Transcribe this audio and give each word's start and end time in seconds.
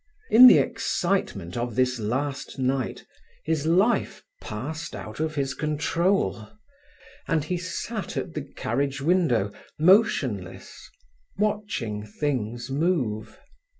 In 0.31 0.47
the 0.47 0.57
excitement 0.57 1.55
of 1.55 1.75
this 1.75 1.99
last 1.99 2.57
night 2.57 3.05
his 3.43 3.67
life 3.67 4.23
passed 4.41 4.95
out 4.95 5.19
of 5.19 5.35
his 5.35 5.53
control, 5.53 6.49
and 7.27 7.43
he 7.43 7.59
sat 7.59 8.17
at 8.17 8.33
the 8.33 8.41
carriage 8.41 8.99
window, 8.99 9.51
motionless, 9.77 10.89
watching 11.37 12.03
things 12.03 12.67
move. 12.71 13.37